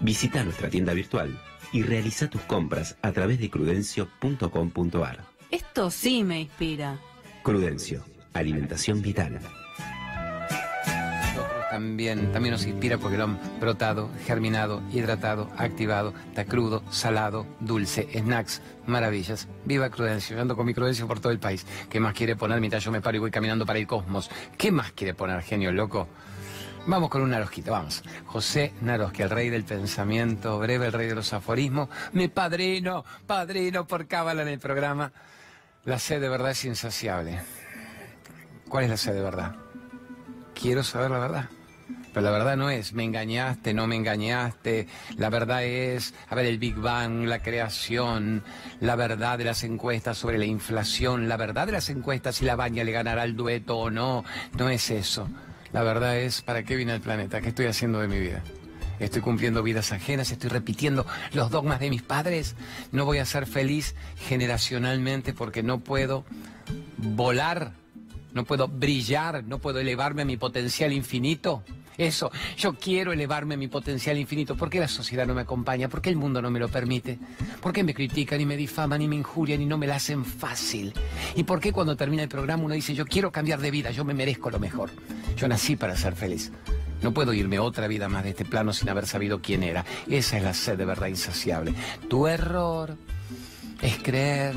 [0.00, 1.38] Visita nuestra tienda virtual
[1.72, 5.24] y realiza tus compras a través de crudencio.com.ar.
[5.50, 6.98] Esto sí me inspira.
[7.42, 9.38] Crudencio, alimentación vital.
[11.72, 18.10] También, también nos inspira porque lo han brotado, germinado, hidratado, activado, está crudo, salado, dulce,
[18.12, 19.48] snacks, maravillas.
[19.64, 21.64] Viva Crudencio, yo ando con mi Crudencio por todo el país.
[21.88, 24.30] ¿Qué más quiere poner mientras yo me paro y voy caminando para el cosmos?
[24.58, 26.08] ¿Qué más quiere poner, genio loco?
[26.86, 28.02] Vamos con un Narosquito, vamos.
[28.26, 33.86] José Naroski, el rey del pensamiento breve, el rey de los aforismos, mi padrino, padrino
[33.86, 35.10] por cábala en el programa.
[35.86, 37.40] La sed de verdad es insaciable.
[38.68, 39.56] ¿Cuál es la sed de verdad?
[40.54, 41.48] Quiero saber la verdad.
[42.12, 44.86] Pero la verdad no es, me engañaste, no me engañaste.
[45.16, 48.44] La verdad es, a ver, el Big Bang, la creación,
[48.80, 52.56] la verdad de las encuestas sobre la inflación, la verdad de las encuestas si la
[52.56, 54.24] baña le ganará el dueto o no.
[54.58, 55.28] No es eso.
[55.72, 57.40] La verdad es, ¿para qué vine al planeta?
[57.40, 58.42] ¿Qué estoy haciendo de mi vida?
[59.00, 62.54] Estoy cumpliendo vidas ajenas, estoy repitiendo los dogmas de mis padres.
[62.92, 63.94] No voy a ser feliz
[64.28, 66.24] generacionalmente porque no puedo
[66.98, 67.72] volar,
[68.32, 71.64] no puedo brillar, no puedo elevarme a mi potencial infinito.
[72.02, 74.56] Eso, yo quiero elevarme a mi potencial infinito.
[74.56, 75.88] ¿Por qué la sociedad no me acompaña?
[75.88, 77.16] ¿Por qué el mundo no me lo permite?
[77.60, 80.24] ¿Por qué me critican y me difaman y me injurian y no me la hacen
[80.24, 80.92] fácil?
[81.36, 84.04] ¿Y por qué cuando termina el programa uno dice, yo quiero cambiar de vida, yo
[84.04, 84.90] me merezco lo mejor?
[85.36, 86.50] Yo nací para ser feliz.
[87.02, 89.84] No puedo irme otra vida más de este plano sin haber sabido quién era.
[90.08, 91.72] Esa es la sed de verdad insaciable.
[92.08, 92.96] Tu error
[93.80, 94.56] es creer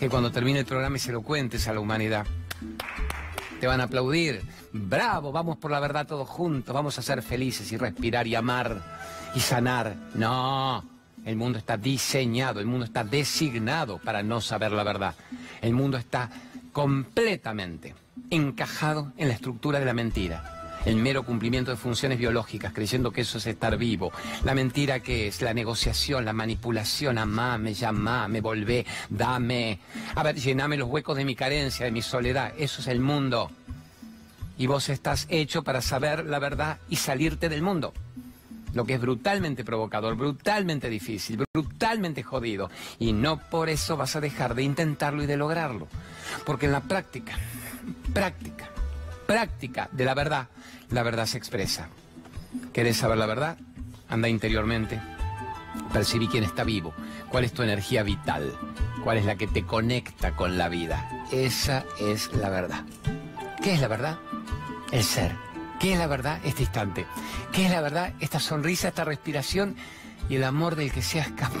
[0.00, 2.26] que cuando termine el programa y se lo cuentes a la humanidad,
[3.60, 4.42] te van a aplaudir.
[4.72, 8.82] Bravo, vamos por la verdad todos juntos, vamos a ser felices y respirar y amar
[9.34, 9.94] y sanar.
[10.14, 10.84] No,
[11.24, 15.14] el mundo está diseñado, el mundo está designado para no saber la verdad.
[15.60, 16.30] El mundo está
[16.72, 17.94] completamente
[18.30, 23.22] encajado en la estructura de la mentira el mero cumplimiento de funciones biológicas, creyendo que
[23.22, 24.12] eso es estar vivo.
[24.44, 29.78] La mentira que es la negociación, la manipulación, amame, llamame, volvé, dame.
[30.14, 32.52] A ver, llename los huecos de mi carencia, de mi soledad.
[32.56, 33.50] Eso es el mundo.
[34.58, 37.92] Y vos estás hecho para saber la verdad y salirte del mundo.
[38.74, 42.70] Lo que es brutalmente provocador, brutalmente difícil, brutalmente jodido.
[42.98, 45.88] Y no por eso vas a dejar de intentarlo y de lograrlo.
[46.44, 47.36] Porque en la práctica,
[48.12, 48.70] práctica,
[49.26, 50.48] práctica de la verdad,
[50.90, 51.88] la verdad se expresa.
[52.72, 53.58] ¿Querés saber la verdad?
[54.08, 55.00] Anda interiormente.
[55.92, 56.92] Percibí quién está vivo.
[57.28, 58.52] ¿Cuál es tu energía vital?
[59.04, 61.08] ¿Cuál es la que te conecta con la vida?
[61.30, 62.84] Esa es la verdad.
[63.62, 64.18] ¿Qué es la verdad?
[64.90, 65.34] El ser.
[65.78, 66.40] ¿Qué es la verdad?
[66.44, 67.06] Este instante.
[67.52, 68.12] ¿Qué es la verdad?
[68.20, 69.76] Esta sonrisa, esta respiración
[70.28, 71.60] y el amor del que seas capaz.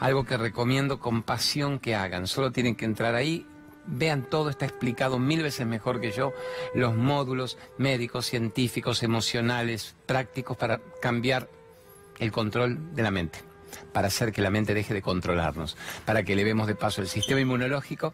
[0.00, 2.26] Algo que recomiendo con pasión que hagan.
[2.26, 3.46] Solo tienen que entrar ahí,
[3.90, 6.34] Vean todo, está explicado mil veces mejor que yo,
[6.74, 11.48] los módulos médicos, científicos, emocionales, prácticos para cambiar
[12.18, 13.38] el control de la mente,
[13.92, 17.40] para hacer que la mente deje de controlarnos, para que elevemos de paso el sistema
[17.40, 18.12] inmunológico,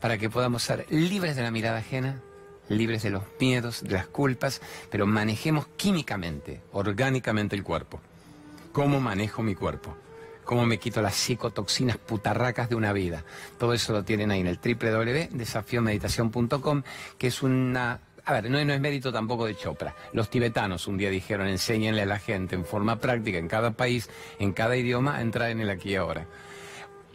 [0.00, 2.20] para que podamos ser libres de la mirada ajena,
[2.68, 8.00] libres de los miedos, de las culpas, pero manejemos químicamente, orgánicamente el cuerpo.
[8.72, 9.96] ¿Cómo manejo mi cuerpo?
[10.52, 13.24] Cómo me quito las psicotoxinas putarracas de una vida.
[13.58, 16.82] Todo eso lo tienen ahí en el www.desafiomeditación.com,
[17.16, 18.00] que es una...
[18.26, 19.94] A ver, no, es mérito tampoco de Chopra.
[20.12, 24.10] Los tibetanos un día dijeron, enséñenle a la gente en forma práctica, en cada país,
[24.38, 26.26] en cada idioma, a entrar en el aquí y ahora.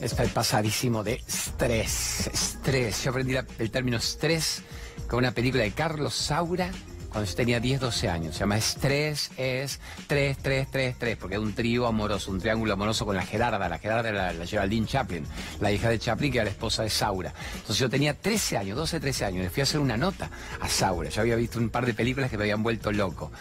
[0.00, 2.30] Está pasadísimo de estrés.
[2.32, 3.04] Estrés.
[3.04, 4.62] Yo aprendí el término estrés
[5.06, 6.70] con una película de Carlos Saura
[7.10, 8.34] cuando yo tenía 10, 12 años.
[8.34, 12.72] Se llama Estrés, es 3, 3, 3, 3, porque es un trío amoroso, un triángulo
[12.72, 13.68] amoroso con la Gerarda.
[13.68, 15.26] La Gerarda era la, Geraldine Chaplin,
[15.60, 17.34] la hija de Chaplin, que era la esposa de Saura.
[17.54, 20.68] Entonces yo tenía 13 años, 12, 13 años, le fui a hacer una nota a
[20.68, 21.10] Saura.
[21.10, 23.32] Yo había visto un par de películas que me habían vuelto loco.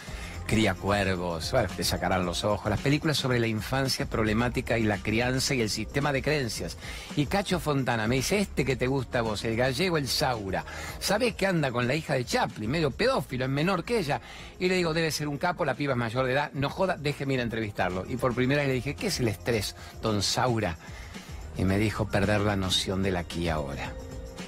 [0.50, 2.72] Cría cuervos, bueno, te sacarán los ojos.
[2.72, 6.76] Las películas sobre la infancia problemática y la crianza y el sistema de creencias.
[7.16, 10.66] Y Cacho Fontana me dice, este que te gusta a vos, el gallego, el Saura.
[11.00, 14.22] ¿Sabés que anda con la hija de Chaplin, medio pedófilo, es menor que ella?
[14.58, 16.98] Y le digo, debe ser un capo, la piba es mayor de edad, no joda,
[16.98, 18.08] déjeme ir a entrevistarlo.
[18.10, 20.78] Y por primera vez le dije, ¿qué es el estrés, don Saura?
[21.60, 23.94] Y me dijo, perder la noción del aquí y ahora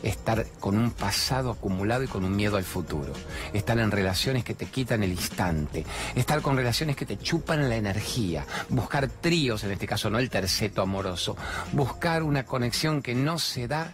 [0.03, 3.13] estar con un pasado acumulado y con un miedo al futuro,
[3.53, 5.85] estar en relaciones que te quitan el instante,
[6.15, 10.29] estar con relaciones que te chupan la energía, buscar tríos, en este caso no el
[10.29, 11.35] terceto amoroso,
[11.71, 13.91] buscar una conexión que no se da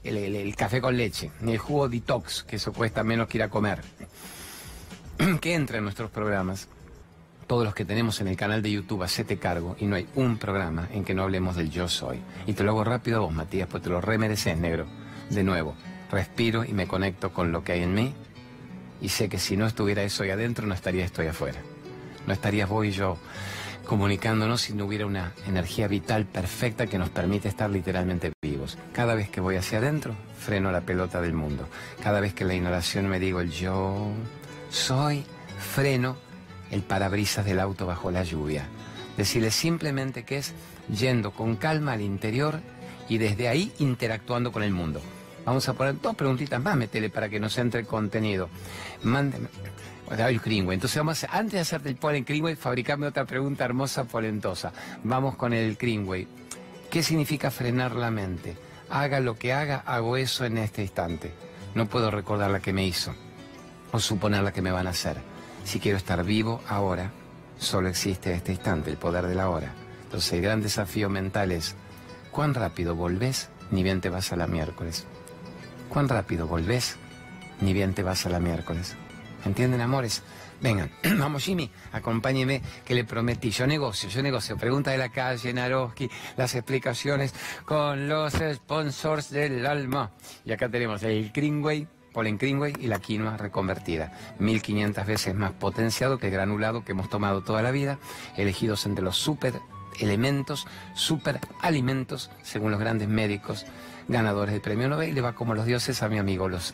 [0.04, 3.48] el, café con leche, ni el jugo detox, que eso cuesta menos que ir a
[3.48, 3.80] comer,
[5.40, 6.68] que entre en nuestros programas.
[7.46, 10.36] Todos los que tenemos en el canal de YouTube, hacete cargo y no hay un
[10.36, 12.18] programa en que no hablemos del yo soy.
[12.46, 14.86] Y te lo hago rápido a vos, Matías, pues te lo remereces, negro.
[15.30, 15.74] De nuevo,
[16.10, 18.14] respiro y me conecto con lo que hay en mí
[19.00, 21.58] y sé que si no estuviera eso ahí adentro, no estaría esto ahí afuera.
[22.26, 23.16] No estarías vos y yo
[23.86, 28.76] comunicándonos si no hubiera una energía vital perfecta que nos permite estar literalmente vivos.
[28.92, 31.68] Cada vez que voy hacia adentro, freno la pelota del mundo.
[32.02, 34.10] Cada vez que la inhalación me digo el yo
[34.70, 35.24] soy,
[35.60, 36.25] freno
[36.70, 38.66] el parabrisas del auto bajo la lluvia.
[39.16, 40.54] Decirle simplemente que es
[40.88, 42.60] yendo con calma al interior
[43.08, 45.00] y desde ahí interactuando con el mundo.
[45.44, 48.48] Vamos a poner dos preguntitas más, metele para que nos entre contenido.
[49.04, 49.48] Mándeme,
[50.10, 50.74] el Greenway.
[50.74, 54.72] Entonces vamos antes de hacerte el polen Greenway, fabricarme otra pregunta hermosa, polentosa.
[55.04, 56.26] Vamos con el Greenway.
[56.90, 58.56] ¿Qué significa frenar la mente?
[58.90, 61.32] Haga lo que haga, hago eso en este instante.
[61.74, 63.14] No puedo recordar la que me hizo
[63.92, 65.16] o suponer la que me van a hacer.
[65.66, 67.10] Si quiero estar vivo ahora,
[67.58, 69.74] solo existe este instante, el poder de la hora.
[70.04, 71.74] Entonces el gran desafío mental es,
[72.30, 73.48] ¿cuán rápido volvés?
[73.72, 75.06] Ni bien te vas a la miércoles.
[75.88, 76.96] ¿Cuán rápido volvés?
[77.60, 78.94] Ni bien te vas a la miércoles.
[79.44, 80.22] ¿Entienden, amores?
[80.60, 83.50] Vengan, vamos Jimmy, acompáñeme que le prometí.
[83.50, 84.56] Yo negocio, yo negocio.
[84.56, 90.12] Pregunta de la calle, Naroski, las explicaciones con los sponsors del alma.
[90.44, 94.10] Y acá tenemos el Greenway, polen Greenway y la quinoa reconvertida.
[94.38, 97.98] 1500 veces más potenciado que el granulado que hemos tomado toda la vida,
[98.38, 99.52] elegidos entre los super
[100.00, 103.66] elementos, super alimentos, según los grandes médicos
[104.08, 105.14] ganadores del premio Nobel.
[105.14, 106.72] Le va como los dioses a mi amigo, los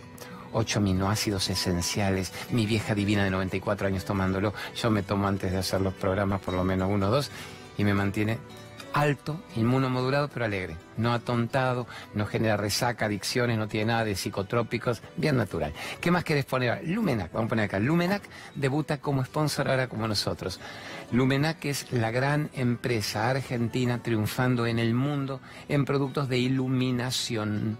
[0.52, 5.58] ocho aminoácidos esenciales, mi vieja divina de 94 años tomándolo, yo me tomo antes de
[5.58, 7.32] hacer los programas por lo menos uno o dos
[7.76, 8.38] y me mantiene
[8.92, 15.02] alto, inmunomodulado pero alegre, no atontado, no genera resaca, adicciones, no tiene nada de psicotrópicos,
[15.16, 15.72] bien natural.
[16.00, 16.86] ¿Qué más querés poner?
[16.86, 18.22] Lumenac, vamos a poner acá, Lumenac
[18.54, 20.60] debuta como sponsor ahora como nosotros.
[21.10, 27.78] Lumenac es la gran empresa argentina triunfando en el mundo en productos de iluminación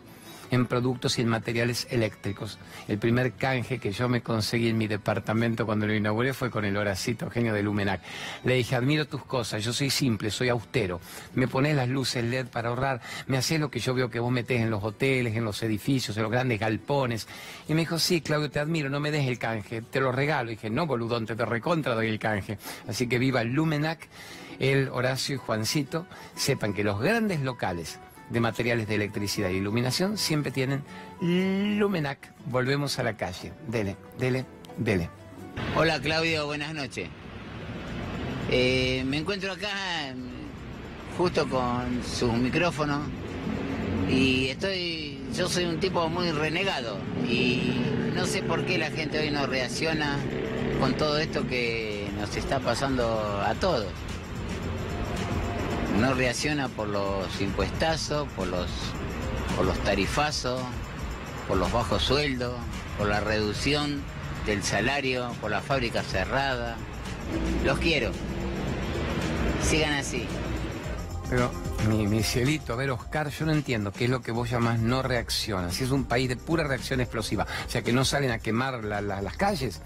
[0.52, 2.58] en productos y en materiales eléctricos.
[2.86, 6.66] El primer canje que yo me conseguí en mi departamento cuando lo inauguré fue con
[6.66, 8.02] el Horacito, genio de Lumenac.
[8.44, 11.00] Le dije, admiro tus cosas, yo soy simple, soy austero.
[11.34, 14.30] Me pones las luces LED para ahorrar, me haces lo que yo veo que vos
[14.30, 17.26] metés en los hoteles, en los edificios, en los grandes galpones.
[17.66, 20.50] Y me dijo, sí, Claudio, te admiro, no me des el canje, te lo regalo.
[20.50, 22.58] Y dije, no, boludón, te, te recontra doy el canje.
[22.86, 24.06] Así que viva Lumenac,
[24.58, 27.98] el Horacio y Juancito, sepan que los grandes locales
[28.32, 30.82] de materiales de electricidad e iluminación siempre tienen
[31.20, 32.32] Lumenac.
[32.46, 33.52] Volvemos a la calle.
[33.68, 34.46] Dele, dele,
[34.78, 35.10] dele.
[35.76, 37.08] Hola Claudio, buenas noches.
[38.50, 40.14] Eh, me encuentro acá
[41.16, 43.02] justo con su micrófono
[44.10, 47.82] y estoy, yo soy un tipo muy renegado y
[48.14, 50.18] no sé por qué la gente hoy no reacciona
[50.80, 53.86] con todo esto que nos está pasando a todos
[55.98, 58.68] no reacciona por los impuestazos, por los,
[59.57, 60.62] por los tarifazos,
[61.48, 62.55] por los bajos sueldos,
[62.98, 64.02] por la reducción
[64.46, 66.76] del salario, por la fábrica cerrada.
[67.64, 68.11] Los quiero.
[69.62, 70.26] Sigan así.
[71.31, 71.50] Pero,
[71.88, 75.02] mi, cielito, a ver, Oscar, yo no entiendo qué es lo que vos llamás no
[75.02, 75.70] reacciona.
[75.70, 78.85] Si es un país de pura reacción explosiva, o sea, que no salen a quemar
[78.85, 79.81] las calles,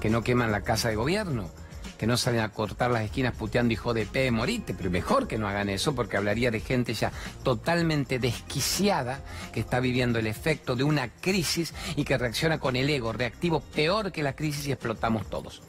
[0.00, 1.48] que no queman la casa de gobierno
[1.98, 5.36] que no salen a cortar las esquinas puteando hijo de P, morite, pero mejor que
[5.36, 9.20] no hagan eso porque hablaría de gente ya totalmente desquiciada
[9.52, 13.60] que está viviendo el efecto de una crisis y que reacciona con el ego reactivo
[13.60, 15.62] peor que la crisis y explotamos todos.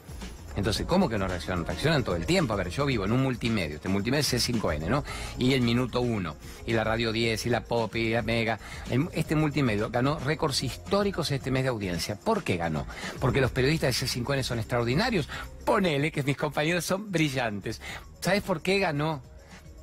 [0.56, 1.64] Entonces, ¿cómo que no reaccionan?
[1.64, 2.52] Reaccionan todo el tiempo.
[2.52, 5.04] A ver, yo vivo en un multimedio, este multimedio es C5N, ¿no?
[5.38, 8.58] Y el Minuto 1, y la Radio 10, y la Pop, y la Mega.
[9.12, 12.16] Este multimedio ganó récords históricos este mes de audiencia.
[12.16, 12.86] ¿Por qué ganó?
[13.20, 15.28] Porque los periodistas de C5N son extraordinarios.
[15.64, 17.80] Ponele que mis compañeros son brillantes.
[18.20, 19.22] ¿Sabes por qué ganó?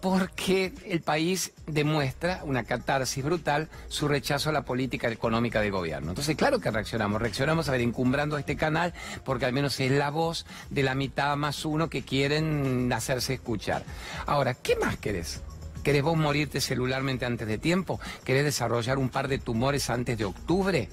[0.09, 6.11] Porque el país demuestra una catarsis brutal su rechazo a la política económica del gobierno.
[6.11, 8.93] Entonces, claro que reaccionamos, reaccionamos a ver encumbrando este canal
[9.25, 13.83] porque al menos es la voz de la mitad más uno que quieren hacerse escuchar.
[14.25, 15.41] Ahora, ¿qué más querés?
[15.83, 17.99] ¿Querés vos morirte celularmente antes de tiempo?
[18.23, 20.87] ¿Querés desarrollar un par de tumores antes de octubre?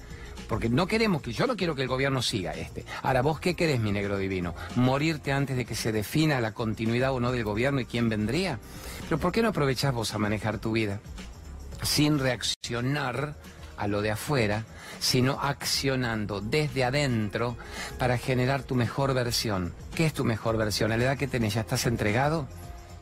[0.47, 2.85] Porque no queremos que, yo no quiero que el gobierno siga este.
[3.01, 4.53] Ahora, ¿vos qué querés, mi negro divino?
[4.75, 8.59] ¿Morirte antes de que se defina la continuidad o no del gobierno y quién vendría?
[9.03, 10.99] Pero ¿por qué no aprovechás vos a manejar tu vida
[11.81, 13.35] sin reaccionar
[13.77, 14.65] a lo de afuera,
[14.99, 17.57] sino accionando desde adentro
[17.97, 19.73] para generar tu mejor versión?
[19.95, 20.91] ¿Qué es tu mejor versión?
[20.91, 22.47] ¿A la edad que tenés ya estás entregado?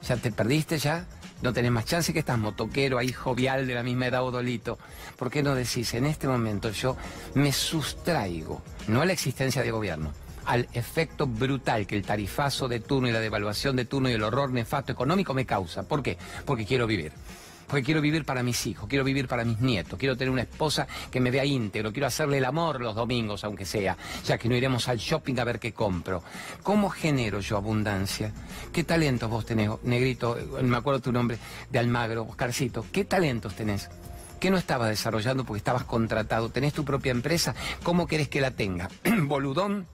[0.07, 1.05] ¿Ya te perdiste ya?
[1.43, 4.79] ¿No tenés más chance que estás motoquero ahí jovial de la misma edad Odolito?
[5.17, 6.95] ¿Por qué no decís, en este momento yo
[7.33, 10.13] me sustraigo, no a la existencia de gobierno,
[10.45, 14.23] al efecto brutal que el tarifazo de turno y la devaluación de turno y el
[14.23, 15.83] horror nefasto económico me causa.
[15.83, 16.17] ¿Por qué?
[16.45, 17.11] Porque quiero vivir.
[17.73, 20.85] Porque quiero vivir para mis hijos, quiero vivir para mis nietos, quiero tener una esposa
[21.09, 24.55] que me vea íntegro, quiero hacerle el amor los domingos, aunque sea, ya que no
[24.55, 26.21] iremos al shopping a ver qué compro.
[26.61, 28.31] ¿Cómo genero yo abundancia?
[28.71, 30.37] ¿Qué talentos vos tenés, negrito?
[30.61, 31.39] Me acuerdo tu nombre,
[31.71, 32.85] de Almagro, Oscarcito.
[32.91, 33.89] ¿Qué talentos tenés?
[34.39, 36.49] ¿Qué no estabas desarrollando porque estabas contratado?
[36.49, 37.55] ¿Tenés tu propia empresa?
[37.81, 38.87] ¿Cómo querés que la tenga?
[39.23, 39.87] ¿Boludón?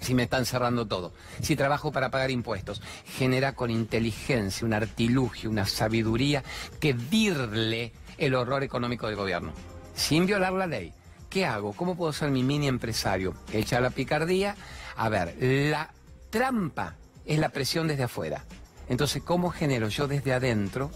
[0.00, 5.50] Si me están cerrando todo, si trabajo para pagar impuestos, genera con inteligencia, un artilugio,
[5.50, 6.42] una sabiduría
[6.80, 9.52] que dirle el horror económico del gobierno,
[9.94, 10.92] sin violar la ley.
[11.30, 11.72] ¿Qué hago?
[11.74, 13.34] ¿Cómo puedo ser mi mini empresario?
[13.52, 14.56] Echa la picardía.
[14.96, 15.90] A ver, la
[16.30, 16.96] trampa
[17.26, 18.44] es la presión desde afuera.
[18.88, 20.90] Entonces, ¿cómo genero yo desde adentro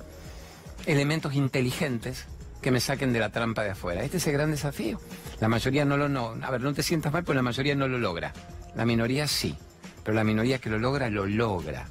[0.86, 2.24] elementos inteligentes
[2.62, 4.02] que me saquen de la trampa de afuera?
[4.02, 4.98] Este es el gran desafío.
[5.40, 6.08] La mayoría no lo...
[6.08, 8.32] No, a ver, no te sientas mal, pero la mayoría no lo logra.
[8.74, 9.56] La minoría sí,
[10.02, 11.86] pero la minoría que lo logra, lo logra.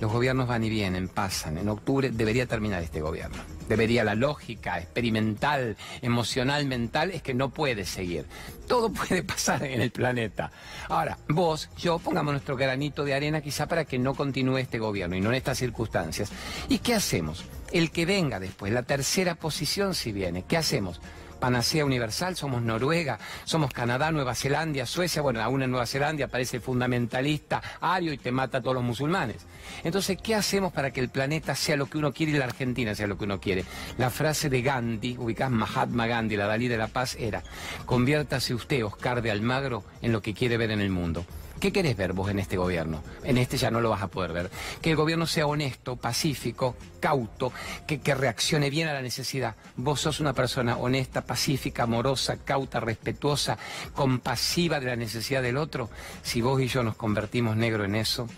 [0.00, 1.56] Los gobiernos van y vienen, pasan.
[1.56, 3.38] En octubre debería terminar este gobierno.
[3.68, 8.26] Debería la lógica experimental, emocional, mental, es que no puede seguir.
[8.66, 10.50] Todo puede pasar en el planeta.
[10.88, 15.16] Ahora, vos, yo, pongamos nuestro granito de arena quizá para que no continúe este gobierno
[15.16, 16.30] y no en estas circunstancias.
[16.68, 17.44] ¿Y qué hacemos?
[17.72, 21.00] El que venga después, la tercera posición si viene, ¿qué hacemos?
[21.44, 26.58] Panacea universal, somos Noruega, somos Canadá, Nueva Zelanda, Suecia, bueno, aún en Nueva Zelanda aparece
[26.58, 29.44] fundamentalista ario y te mata a todos los musulmanes.
[29.82, 32.94] Entonces, ¿qué hacemos para que el planeta sea lo que uno quiere y la Argentina
[32.94, 33.66] sea lo que uno quiere?
[33.98, 37.42] La frase de Gandhi, ubicás Mahatma Gandhi, la Dalí de la Paz, era,
[37.84, 41.26] conviértase usted, Oscar de Almagro, en lo que quiere ver en el mundo.
[41.64, 43.02] ¿Qué querés ver vos en este gobierno?
[43.22, 44.50] En este ya no lo vas a poder ver.
[44.82, 47.54] Que el gobierno sea honesto, pacífico, cauto,
[47.86, 49.56] que, que reaccione bien a la necesidad.
[49.74, 53.56] Vos sos una persona honesta, pacífica, amorosa, cauta, respetuosa,
[53.94, 55.88] compasiva de la necesidad del otro.
[56.22, 58.28] Si vos y yo nos convertimos negro en eso,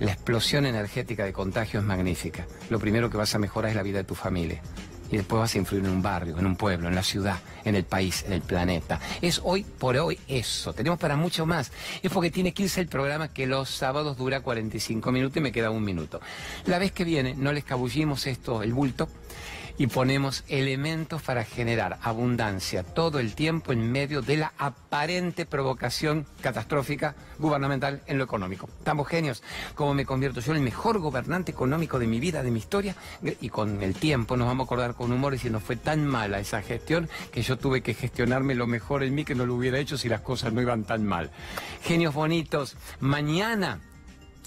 [0.00, 2.46] la explosión energética de contagio es magnífica.
[2.70, 4.62] Lo primero que vas a mejorar es la vida de tu familia
[5.12, 7.76] y después vas a influir en un barrio, en un pueblo, en la ciudad, en
[7.76, 8.98] el país, en el planeta.
[9.20, 10.72] Es hoy por hoy eso.
[10.72, 11.70] Tenemos para mucho más.
[12.02, 15.52] Es porque tiene que irse el programa que los sábados dura 45 minutos y me
[15.52, 16.20] queda un minuto.
[16.64, 19.08] La vez que viene no le escabullimos esto, el bulto,
[19.78, 26.26] y ponemos elementos para generar abundancia todo el tiempo en medio de la aparente provocación
[26.40, 28.68] catastrófica gubernamental en lo económico.
[28.78, 29.42] Estamos genios.
[29.74, 32.94] Como me convierto yo en el mejor gobernante económico de mi vida, de mi historia,
[33.40, 36.62] y con el tiempo nos vamos a acordar con humor diciendo fue tan mala esa
[36.62, 39.98] gestión que yo tuve que gestionarme lo mejor en mí que no lo hubiera hecho
[39.98, 41.30] si las cosas no iban tan mal.
[41.82, 42.76] Genios bonitos.
[43.00, 43.80] Mañana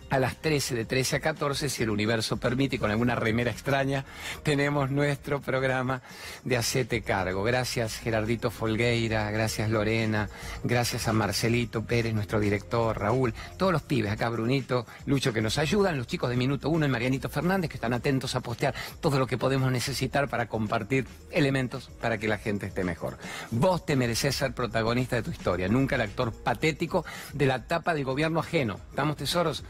[0.09, 4.05] a las 13, de 13 a 14, si el universo permite con alguna remera extraña,
[4.43, 6.01] tenemos nuestro programa
[6.43, 7.43] de Hacete Cargo.
[7.43, 10.29] Gracias Gerardito Folgueira, gracias Lorena,
[10.63, 15.57] gracias a Marcelito Pérez, nuestro director, Raúl, todos los pibes acá, Brunito, Lucho, que nos
[15.57, 19.19] ayudan, los chicos de Minuto 1 y Marianito Fernández, que están atentos a postear todo
[19.19, 23.17] lo que podemos necesitar para compartir elementos para que la gente esté mejor.
[23.51, 27.93] Vos te mereces ser protagonista de tu historia, nunca el actor patético de la tapa
[27.93, 28.79] del gobierno ajeno.
[28.89, 29.63] ¿Estamos tesoros?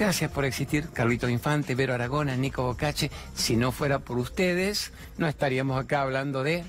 [0.00, 3.10] Gracias por existir, Carlito Infante, Vero Aragona, Nico Bocache.
[3.34, 6.64] Si no fuera por ustedes, no estaríamos acá hablando de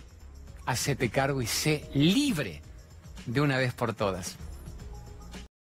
[0.65, 2.61] hacete cargo y sé libre
[3.27, 4.35] de una vez por todas.